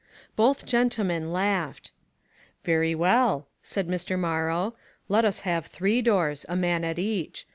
[0.35, 1.91] Both gentlemen laughed.
[2.63, 4.17] "Very well," said Mr.
[4.17, 4.73] Morrow,
[5.07, 7.45] "let us have three doors— a man at each.